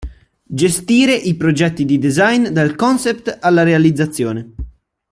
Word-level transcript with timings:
Gestire 0.61 1.13
i 1.15 1.35
progetti 1.35 1.85
di 1.85 1.99
design 1.99 2.47
dal 2.47 2.73
concept 2.73 3.37
alla 3.39 3.61
realizzazione. 3.61 4.55